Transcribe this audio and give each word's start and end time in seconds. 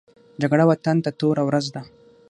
جګړه 0.41 0.63
وطن 0.71 0.97
ته 1.03 1.09
توره 1.19 1.43
ورځ 1.45 1.65
ده 1.75 1.81